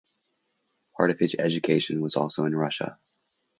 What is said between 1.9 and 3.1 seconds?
was also in Russia.